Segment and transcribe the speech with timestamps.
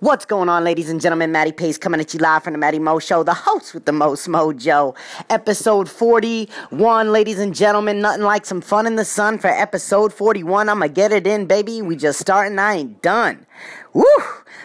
[0.00, 1.32] What's going on, ladies and gentlemen?
[1.32, 3.92] Matty Pace coming at you live from the Matty Mo Show, the host with the
[3.92, 4.94] most mojo.
[5.30, 8.02] Episode 41, ladies and gentlemen.
[8.02, 10.68] Nothing like some fun in the sun for episode 41.
[10.68, 11.80] I'ma get it in, baby.
[11.80, 13.46] We just starting, I ain't done.
[13.94, 14.04] Woo!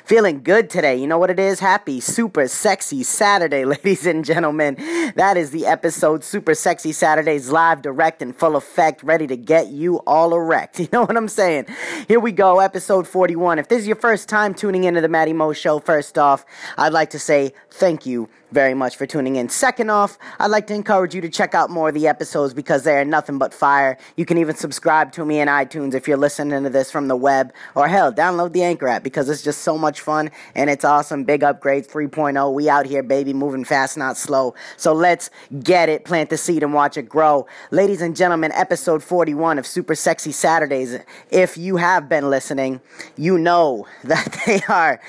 [0.05, 0.95] Feeling good today.
[0.95, 1.59] You know what it is?
[1.59, 4.75] Happy, super sexy Saturday, ladies and gentlemen.
[5.15, 9.67] That is the episode Super Sexy Saturdays live, direct, and full effect, ready to get
[9.67, 10.79] you all erect.
[10.81, 11.67] You know what I'm saying?
[12.07, 13.59] Here we go, episode 41.
[13.59, 16.43] If this is your first time tuning into the Matty Mo Show, first off,
[16.77, 19.49] I'd like to say thank you very much for tuning in.
[19.49, 22.83] Second off, I'd like to encourage you to check out more of the episodes because
[22.83, 23.97] they are nothing but fire.
[24.17, 27.15] You can even subscribe to me in iTunes if you're listening to this from the
[27.15, 30.83] web, or hell, download the Anchor app because it's just so much fun and it's
[30.83, 31.23] awesome.
[31.23, 32.53] Big upgrade 3.0.
[32.53, 34.55] We out here, baby, moving fast, not slow.
[34.77, 35.29] So let's
[35.63, 37.47] get it, plant the seed, and watch it grow.
[37.69, 40.99] Ladies and gentlemen, episode 41 of Super Sexy Saturdays.
[41.29, 42.81] If you have been listening,
[43.15, 44.99] you know that they are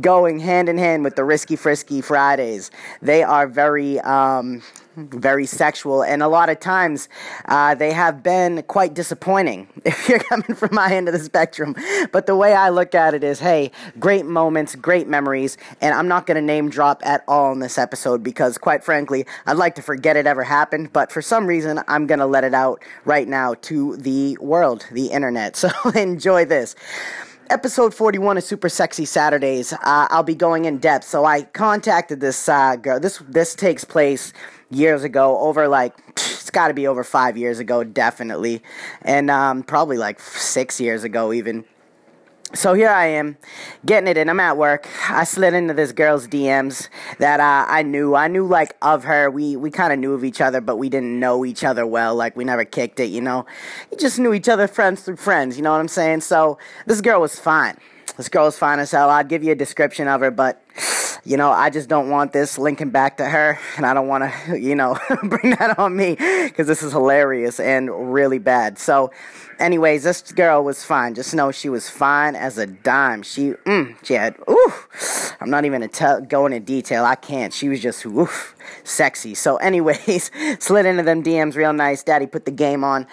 [0.00, 2.70] going hand in hand with the Risky Frisky Fridays
[3.02, 4.62] they are very um,
[4.96, 7.08] very sexual, and a lot of times
[7.46, 11.74] uh, they have been quite disappointing if you're coming from my end of the spectrum.
[12.12, 16.08] But the way I look at it is hey, great moments, great memories, and I'm
[16.08, 19.74] not going to name drop at all in this episode because, quite frankly, I'd like
[19.76, 22.82] to forget it ever happened, but for some reason, I'm going to let it out
[23.04, 25.56] right now to the world, the internet.
[25.60, 26.74] So enjoy this
[27.50, 31.04] episode 41 of Super Sexy Saturdays, uh, I'll be going in depth.
[31.04, 33.00] So I contacted this uh, girl.
[33.00, 34.32] This this takes place
[34.70, 38.62] years ago, over like it's got to be over five years ago, definitely,
[39.02, 41.64] and um, probably like six years ago even
[42.52, 43.36] so here I am,
[43.86, 44.28] getting it in.
[44.28, 44.88] I'm at work.
[45.08, 48.14] I slid into this girl's DMs that uh, I knew.
[48.14, 49.30] I knew like of her.
[49.30, 52.14] We we kind of knew of each other, but we didn't know each other well.
[52.14, 53.46] Like we never kicked it, you know.
[53.90, 55.56] We just knew each other friends through friends.
[55.56, 56.22] You know what I'm saying?
[56.22, 57.76] So this girl was fine.
[58.16, 59.08] This girl was fine as hell.
[59.08, 60.62] I'd give you a description of her, but
[61.24, 64.24] you know, I just don't want this linking back to her, and I don't want
[64.24, 68.78] to, you know, bring that on me because this is hilarious and really bad.
[68.78, 69.10] So,
[69.58, 71.14] anyways, this girl was fine.
[71.14, 73.22] Just know she was fine as a dime.
[73.22, 74.36] She, mm, she had,
[75.40, 77.04] I'm not even tell, go into detail.
[77.04, 77.52] I can't.
[77.52, 78.54] She was just, oof,
[78.84, 79.34] sexy.
[79.34, 82.02] So, anyways, slid into them DMs real nice.
[82.02, 83.06] Daddy put the game on.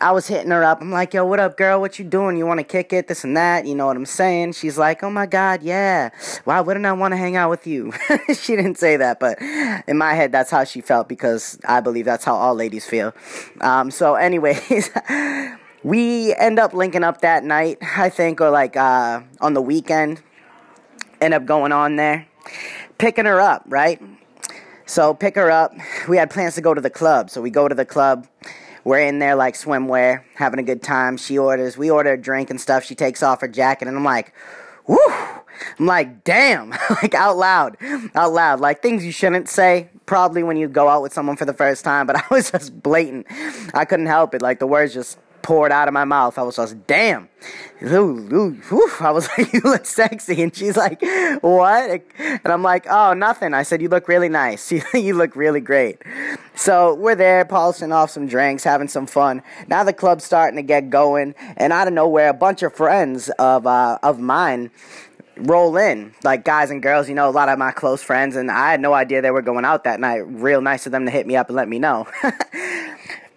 [0.00, 0.80] I was hitting her up.
[0.80, 1.80] I'm like, yo, what up, girl?
[1.80, 2.36] What you doing?
[2.36, 3.08] You want to kick it?
[3.08, 3.66] This and that.
[3.66, 4.52] You know what I'm saying?
[4.52, 6.10] She's like, oh my God, yeah.
[6.44, 7.92] Why wouldn't I want to hang out with you?
[8.34, 9.40] she didn't say that, but
[9.88, 13.12] in my head, that's how she felt because I believe that's how all ladies feel.
[13.60, 14.90] Um, so, anyways,
[15.82, 20.22] we end up linking up that night, I think, or like uh, on the weekend.
[21.20, 22.28] End up going on there,
[22.98, 24.00] picking her up, right?
[24.86, 25.74] So, pick her up.
[26.08, 27.28] We had plans to go to the club.
[27.28, 28.26] So, we go to the club
[28.88, 31.16] we're in there like swimwear, having a good time.
[31.18, 32.84] She orders, we order a drink and stuff.
[32.84, 34.32] She takes off her jacket, and I'm like,
[34.86, 34.98] whoo!
[35.78, 36.70] I'm like, damn,
[37.02, 37.76] like out loud,
[38.14, 41.44] out loud, like things you shouldn't say probably when you go out with someone for
[41.44, 43.26] the first time, but I was just blatant.
[43.74, 44.42] I couldn't help it.
[44.42, 46.38] Like the words just poured out of my mouth.
[46.38, 47.28] I was just, damn.
[49.00, 50.42] I was like, you look sexy.
[50.42, 51.00] And she's like,
[51.40, 52.02] what?
[52.18, 53.54] And I'm like, oh, nothing.
[53.54, 54.72] I said, you look really nice.
[54.94, 56.02] you look really great.
[56.54, 59.42] So we're there, polishing off some drinks, having some fun.
[59.68, 61.34] Now the club's starting to get going.
[61.56, 64.70] And out of nowhere, a bunch of friends of, uh, of mine
[65.38, 68.50] roll in like guys and girls you know a lot of my close friends and
[68.50, 71.10] i had no idea they were going out that night real nice of them to
[71.10, 72.06] hit me up and let me know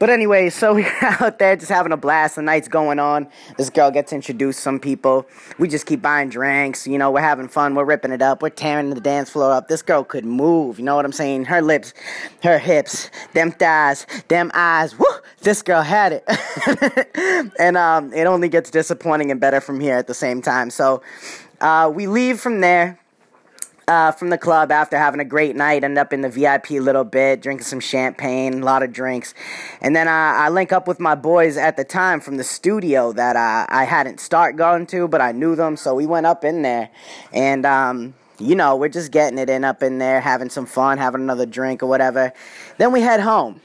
[0.02, 2.36] But anyway, so we're out there just having a blast.
[2.36, 3.28] The night's going on.
[3.56, 5.28] This girl gets introduced some people.
[5.60, 6.88] We just keep buying drinks.
[6.88, 7.76] You know, we're having fun.
[7.76, 8.42] We're ripping it up.
[8.42, 9.68] We're tearing the dance floor up.
[9.68, 10.80] This girl could move.
[10.80, 11.46] You know what I'm saying?
[11.46, 11.94] Her lips,
[12.42, 14.98] her hips, them thighs, them eyes.
[14.98, 15.06] Woo!
[15.42, 17.52] This girl had it.
[17.60, 20.72] and um, it only gets disappointing and better from here at the same time.
[20.72, 21.04] So
[21.60, 22.98] uh, we leave from there
[23.92, 25.84] uh, from the club after having a great night.
[25.84, 29.34] End up in the VIP a little bit, drinking some champagne, a lot of drinks,
[29.82, 33.12] and then uh, I link up with my boys at the time from the studio
[33.12, 36.46] that uh, I hadn't start going to, but I knew them, so we went up
[36.46, 36.90] in there,
[37.34, 40.98] and um, you know we're just getting it in up in there, having some fun,
[40.98, 42.32] having another drink or whatever.
[42.78, 43.60] Then we head home.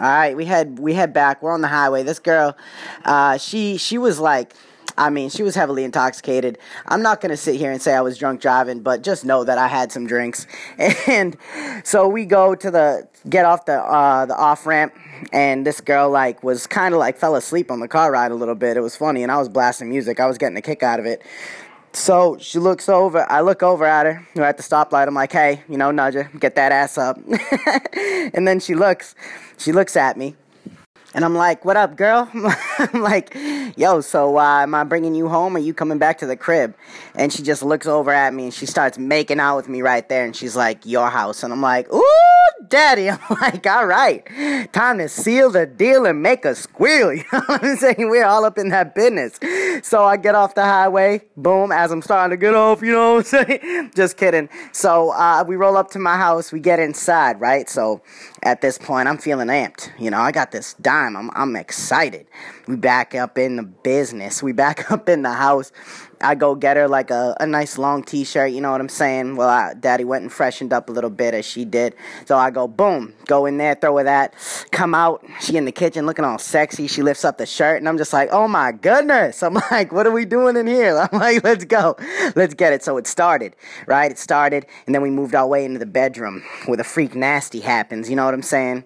[0.00, 1.40] All right, we head we head back.
[1.40, 2.02] We're on the highway.
[2.02, 2.56] This girl,
[3.04, 4.54] uh, she she was like
[4.98, 6.58] I mean, she was heavily intoxicated.
[6.86, 9.44] I'm not going to sit here and say I was drunk driving, but just know
[9.44, 10.46] that I had some drinks.
[11.08, 11.36] And
[11.84, 14.94] so we go to the get off the uh, the off ramp,
[15.32, 18.34] and this girl like was kind of like fell asleep on the car ride a
[18.34, 18.76] little bit.
[18.76, 20.20] It was funny, and I was blasting music.
[20.20, 21.22] I was getting a kick out of it.
[21.92, 23.30] So she looks over.
[23.30, 24.26] I look over at her.
[24.34, 25.08] We're at the stoplight.
[25.08, 27.18] I'm like, hey, you know, nudge her, get that ass up.
[28.34, 29.14] and then she looks.
[29.56, 30.36] She looks at me
[31.14, 32.30] And I'm like, what up, girl?
[32.78, 33.34] I'm like,
[33.76, 35.56] yo, so uh, am I bringing you home?
[35.56, 36.74] Or are you coming back to the crib?
[37.14, 40.08] And she just looks over at me and she starts making out with me right
[40.08, 40.24] there.
[40.24, 41.42] And she's like, your house.
[41.42, 42.02] And I'm like, ooh,
[42.68, 43.10] daddy.
[43.10, 44.24] I'm like, all right,
[44.72, 47.12] time to seal the deal and make a squeal.
[47.18, 48.10] You know what I'm saying?
[48.10, 49.38] We're all up in that business.
[49.86, 53.14] So I get off the highway, boom, as I'm starting to get off, you know
[53.16, 53.92] what I'm saying?
[53.94, 54.48] just kidding.
[54.72, 57.68] So uh, we roll up to my house, we get inside, right?
[57.68, 58.02] So
[58.42, 59.90] at this point, I'm feeling amped.
[59.98, 61.16] You know, I got this dime.
[61.16, 62.26] I'm, I'm excited.
[62.68, 64.42] We back up in the business.
[64.42, 65.72] We back up in the house.
[66.20, 68.90] I go get her like a, a nice long t shirt, you know what I'm
[68.90, 69.36] saying?
[69.36, 71.94] Well, I, daddy went and freshened up a little bit as she did.
[72.26, 74.34] So I go, boom, go in there, throw her that,
[74.70, 75.24] come out.
[75.40, 76.88] She in the kitchen looking all sexy.
[76.88, 79.42] She lifts up the shirt, and I'm just like, oh my goodness.
[79.48, 80.98] I'm like, what are we doing in here?
[81.12, 81.96] I'm like, let's go,
[82.36, 82.82] let's get it.
[82.82, 83.56] So it started,
[83.86, 84.10] right?
[84.10, 87.60] It started, and then we moved our way into the bedroom where the freak nasty
[87.60, 88.84] happens, you know what I'm saying?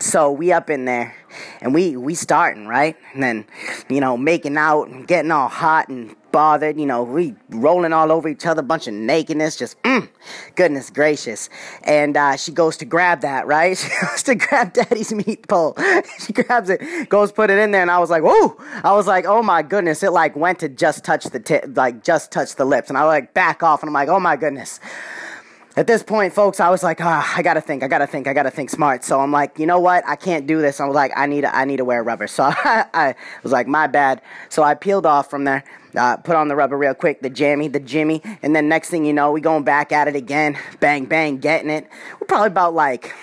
[0.00, 1.14] So we up in there.
[1.60, 2.96] And we we starting right?
[3.12, 3.46] And then
[3.90, 6.78] you know making out and getting all hot and bothered.
[6.78, 10.08] You know we rolling all over each other bunch of nakedness just mm,
[10.54, 11.50] goodness gracious.
[11.82, 13.76] And uh, she goes to grab that right?
[13.88, 15.76] She goes to grab daddy's meat pole
[16.20, 19.06] she grabs it goes put it in there and i was like whoa i was
[19.06, 20.02] like oh my goodness.
[20.02, 22.88] It like went to just touch the tip like just touch the lips.
[22.88, 24.80] And i like back off and i'm like oh my goodness
[25.78, 28.32] at this point, folks, I was like, ah, I gotta think, I gotta think, I
[28.32, 29.04] gotta think smart.
[29.04, 30.02] So I'm like, you know what?
[30.08, 30.80] I can't do this.
[30.80, 32.26] I was like, I need, to, I need to wear rubber.
[32.26, 33.14] So I, I
[33.44, 34.20] was like, my bad.
[34.48, 35.62] So I peeled off from there,
[35.94, 39.04] uh, put on the rubber real quick, the jammy, the jimmy, and then next thing
[39.04, 41.88] you know, we going back at it again, bang, bang, getting it.
[42.20, 43.14] We're probably about like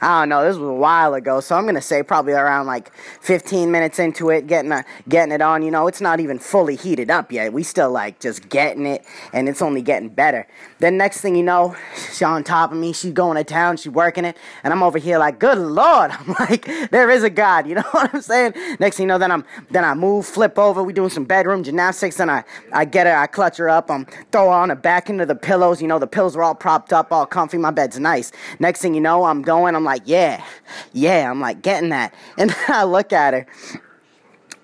[0.00, 0.44] I don't know.
[0.44, 4.30] This was a while ago, so I'm gonna say probably around like 15 minutes into
[4.30, 5.62] it, getting a, getting it on.
[5.62, 7.52] You know, it's not even fully heated up yet.
[7.52, 10.46] We still like just getting it, and it's only getting better.
[10.78, 12.92] Then next thing you know, she's on top of me.
[12.92, 13.76] She's going to town.
[13.76, 16.10] She's working it, and I'm over here like, good lord.
[16.12, 17.66] I'm like, there is a God.
[17.66, 18.54] You know what I'm saying?
[18.78, 20.82] Next thing you know, then I'm then I move, flip over.
[20.82, 22.16] We doing some bedroom gymnastics.
[22.16, 23.90] Then I I get her, I clutch her up.
[23.90, 25.82] I'm throw her on her back into the pillows.
[25.82, 27.58] You know, the pillows are all propped up, all comfy.
[27.58, 28.30] My bed's nice.
[28.60, 29.74] Next thing you know, I'm going.
[29.74, 30.44] I'm like, yeah,
[30.92, 31.30] yeah.
[31.30, 33.46] I'm like getting that, and I look at her,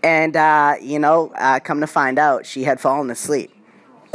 [0.03, 3.51] and uh, you know, uh, come to find out, she had fallen asleep.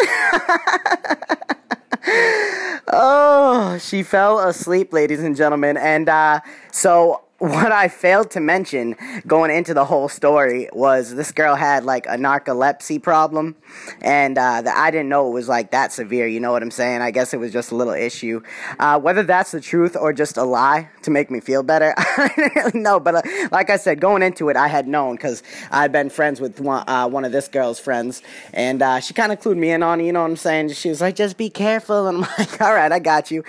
[2.88, 6.40] oh, she fell asleep, ladies and gentlemen, and uh,
[6.72, 8.95] so what I failed to mention
[9.25, 13.56] going into the whole story was this girl had like a narcolepsy problem,
[14.01, 16.27] and uh, that I didn't know it was like that severe.
[16.27, 17.01] You know what I'm saying?
[17.01, 18.41] I guess it was just a little issue.
[18.77, 22.31] Uh, whether that's the truth or just a lie to make me feel better, I
[22.36, 23.00] didn't really know.
[23.00, 25.41] But uh, like I said, going into it, I had known because
[25.71, 28.21] I'd been friends with one, uh, one of this girl's friends,
[28.53, 30.01] and uh, she kind of clued me in on.
[30.01, 30.69] it, You know what I'm saying?
[30.74, 33.44] She was like, "Just be careful," and I'm like, "All right, I got you."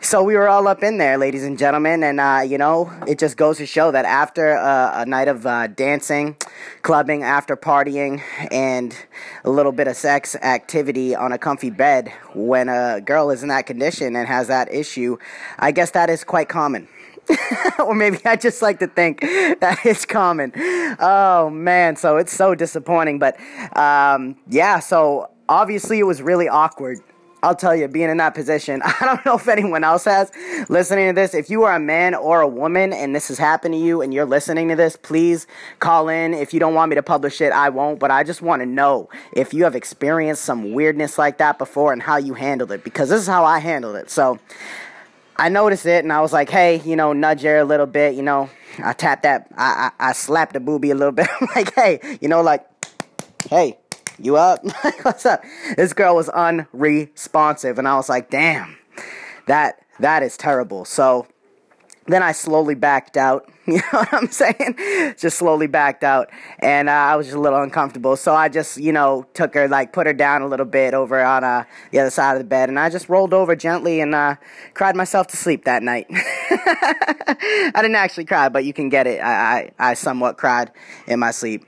[0.00, 3.18] So we were all up in there, ladies and gentlemen, and uh, you know, it
[3.18, 6.36] just goes to show that after uh, a night of uh, dancing,
[6.82, 8.22] clubbing, after partying,
[8.52, 8.94] and
[9.44, 13.48] a little bit of sex activity on a comfy bed, when a girl is in
[13.48, 15.16] that condition and has that issue,
[15.58, 16.88] I guess that is quite common.
[17.78, 20.52] or maybe I just like to think that it's common.
[21.00, 23.18] Oh man, so it's so disappointing.
[23.18, 23.40] But
[23.76, 26.98] um, yeah, so obviously it was really awkward
[27.46, 30.32] I'll tell you, being in that position, I don't know if anyone else has
[30.68, 31.32] listening to this.
[31.32, 34.12] If you are a man or a woman and this has happened to you and
[34.12, 35.46] you're listening to this, please
[35.78, 36.34] call in.
[36.34, 38.00] If you don't want me to publish it, I won't.
[38.00, 41.92] But I just want to know if you have experienced some weirdness like that before
[41.92, 44.10] and how you handled it because this is how I handled it.
[44.10, 44.40] So
[45.36, 48.16] I noticed it and I was like, hey, you know, nudge her a little bit,
[48.16, 48.50] you know.
[48.82, 51.28] I tapped that, I, I, I slapped the booby a little bit.
[51.40, 52.66] I'm like, hey, you know, like,
[53.48, 53.78] hey,
[54.18, 54.64] you up?
[55.02, 55.42] What's up?
[55.76, 58.76] This girl was unresponsive, and I was like, damn,
[59.46, 60.84] that that is terrible.
[60.84, 61.26] So
[62.06, 63.50] then I slowly backed out.
[63.66, 64.76] You know what I'm saying?
[65.18, 66.30] Just slowly backed out,
[66.60, 68.14] and uh, I was just a little uncomfortable.
[68.14, 71.20] So I just, you know, took her, like, put her down a little bit over
[71.20, 74.14] on uh, the other side of the bed, and I just rolled over gently and
[74.14, 74.36] uh,
[74.74, 76.06] cried myself to sleep that night.
[76.10, 79.18] I didn't actually cry, but you can get it.
[79.18, 80.70] I, I, I somewhat cried
[81.08, 81.66] in my sleep.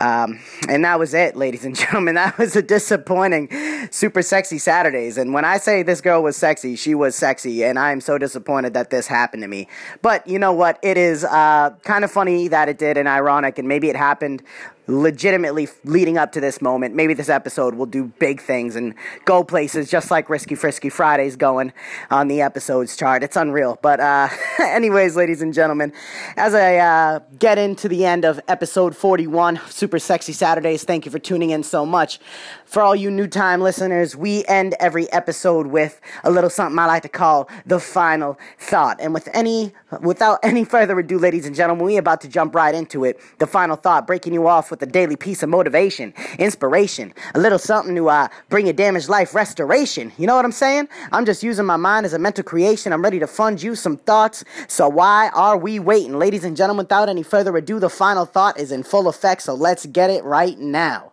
[0.00, 2.16] Um, and that was it, ladies and gentlemen.
[2.16, 3.48] That was a disappointing
[3.90, 5.16] Super Sexy Saturdays.
[5.16, 7.64] And when I say this girl was sexy, she was sexy.
[7.64, 9.68] And I am so disappointed that this happened to me.
[10.02, 10.78] But you know what?
[10.82, 13.58] It is uh, kind of funny that it did and ironic.
[13.58, 14.42] And maybe it happened
[14.86, 16.94] legitimately leading up to this moment.
[16.94, 21.36] Maybe this episode will do big things and go places just like Risky Frisky Friday's
[21.36, 21.72] going
[22.10, 23.22] on the episodes chart.
[23.22, 23.78] It's unreal.
[23.82, 24.28] But, uh,
[24.60, 25.92] anyways, ladies and gentlemen,
[26.36, 31.10] as I uh, get into the end of episode 41, Super Sexy Saturdays, thank you
[31.10, 32.20] for tuning in so much.
[32.64, 36.86] For all you new time listeners, we end every episode with a little something I
[36.86, 39.00] like to call the final thought.
[39.00, 42.74] And with any, without any further ado, ladies and gentlemen, we about to jump right
[42.74, 43.20] into it.
[43.38, 47.58] The final thought, breaking you off with a daily piece of motivation, inspiration, a little
[47.58, 50.12] something to uh, bring your damaged life restoration.
[50.18, 50.88] You know what I'm saying?
[51.12, 52.92] I'm just using my mind as a mental creation.
[52.92, 54.44] I'm ready to fund you some thoughts.
[54.68, 56.84] So why are we waiting, ladies and gentlemen?
[56.84, 59.42] Without any further ado, the final thought is in full effect.
[59.42, 61.12] So let's get it right now.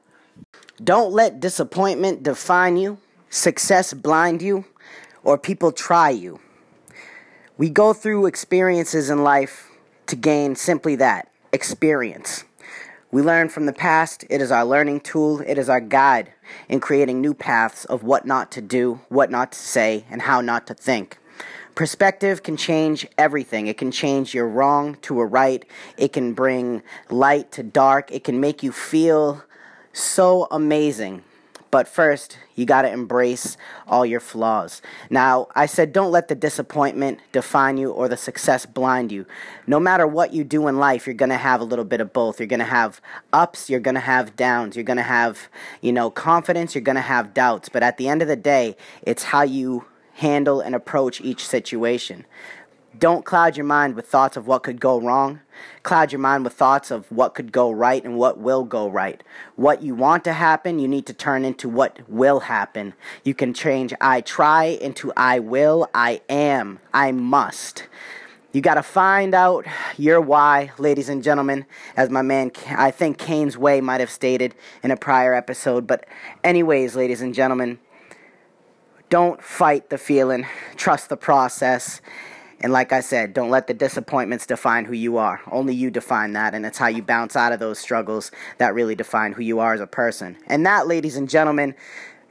[0.84, 2.98] Don't let disappointment define you,
[3.30, 4.66] success blind you,
[5.24, 6.40] or people try you.
[7.58, 9.70] We go through experiences in life
[10.08, 12.44] to gain simply that experience.
[13.14, 14.26] We learn from the past.
[14.28, 15.42] It is our learning tool.
[15.42, 16.34] It is our guide
[16.68, 20.42] in creating new paths of what not to do, what not to say, and how
[20.42, 21.20] not to think.
[21.76, 23.68] Perspective can change everything.
[23.68, 25.64] It can change your wrong to a right.
[25.96, 28.12] It can bring light to dark.
[28.12, 29.44] It can make you feel
[29.92, 31.24] so amazing.
[31.74, 34.80] But first, you got to embrace all your flaws.
[35.10, 39.26] Now, I said don't let the disappointment define you or the success blind you.
[39.66, 42.14] No matter what you do in life, you're going to have a little bit of
[42.14, 42.40] both.
[42.40, 43.02] You're going to have
[43.34, 44.76] ups, you're going to have downs.
[44.76, 45.50] You're going to have,
[45.82, 47.70] you know, confidence, you're going to have doubts.
[47.70, 49.86] But at the end of the day, it's how you
[50.18, 52.24] handle and approach each situation.
[52.98, 55.40] Don't cloud your mind with thoughts of what could go wrong.
[55.82, 59.24] Cloud your mind with thoughts of what could go right and what will go right.
[59.56, 62.94] What you want to happen, you need to turn into what will happen.
[63.24, 67.88] You can change I try into I will, I am, I must.
[68.52, 69.66] You got to find out
[69.98, 71.66] your why, ladies and gentlemen,
[71.98, 75.88] as my man, I think Kane's Way might have stated in a prior episode.
[75.88, 76.06] But,
[76.44, 77.80] anyways, ladies and gentlemen,
[79.10, 80.46] don't fight the feeling,
[80.76, 82.00] trust the process.
[82.64, 85.42] And like I said, don't let the disappointments define who you are.
[85.52, 88.96] Only you define that, and it's how you bounce out of those struggles that really
[88.96, 90.38] define who you are as a person.
[90.48, 91.76] And that, ladies and gentlemen,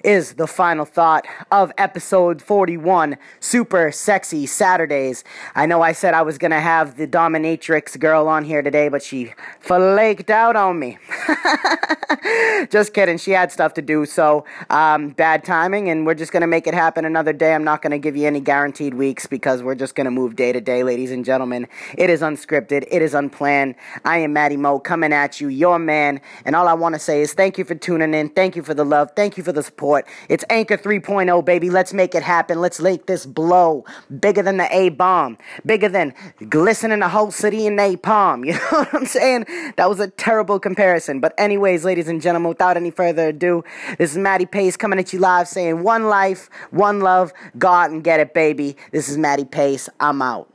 [0.04, 5.24] is the final thought of episode 41 Super Sexy Saturdays.
[5.54, 8.88] I know I said I was going to have the dominatrix girl on here today,
[8.88, 10.98] but she flaked out on me.
[12.70, 13.18] just kidding.
[13.18, 16.66] She had stuff to do, so um, bad timing, and we're just going to make
[16.66, 17.54] it happen another day.
[17.54, 20.36] I'm not going to give you any guaranteed weeks because we're just going to move
[20.36, 21.68] day to day, ladies and gentlemen.
[21.96, 23.76] It is unscripted, it is unplanned.
[24.04, 27.22] I am Matty Mo coming at you, your man, and all I want to say
[27.22, 28.28] is thank you for tuning in.
[28.30, 29.12] Thank you for the love.
[29.14, 29.91] Thank you for the support.
[30.28, 31.70] It's Anchor 3.0, baby.
[31.70, 32.60] Let's make it happen.
[32.60, 33.84] Let's make this blow
[34.20, 36.14] bigger than the A bomb, bigger than
[36.48, 38.46] glistening the whole city in napalm.
[38.52, 39.46] You know what I'm saying?
[39.76, 41.20] That was a terrible comparison.
[41.20, 43.64] But, anyways, ladies and gentlemen, without any further ado,
[43.98, 48.04] this is Matty Pace coming at you live saying one life, one love, God and
[48.04, 48.76] get it, baby.
[48.90, 49.88] This is Matty Pace.
[50.00, 50.51] I'm out.